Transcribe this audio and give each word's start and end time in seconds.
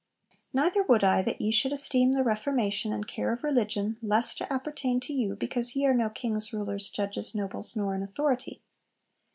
'Neither 0.51 0.81
would 0.81 1.03
I 1.03 1.21
that 1.21 1.39
ye 1.39 1.51
should 1.51 1.71
esteem 1.71 2.13
the 2.13 2.23
Reformation 2.23 2.91
and 2.91 3.07
care 3.07 3.31
of 3.31 3.43
religion 3.43 3.99
less 4.01 4.33
to 4.33 4.51
appertain 4.51 4.99
to 5.01 5.13
you, 5.13 5.35
because 5.35 5.75
ye 5.75 5.85
are 5.85 5.93
no 5.93 6.09
kings, 6.09 6.51
rulers, 6.51 6.89
judges, 6.89 7.35
nobles, 7.35 7.75
nor 7.75 7.93
in 7.93 8.01
authority. 8.01 8.63